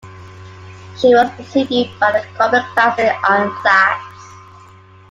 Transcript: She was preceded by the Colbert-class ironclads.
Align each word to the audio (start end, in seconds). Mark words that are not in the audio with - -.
She 0.97 1.13
was 1.13 1.29
preceded 1.35 1.91
by 1.99 2.11
the 2.13 2.25
Colbert-class 2.35 2.99
ironclads. 2.99 4.33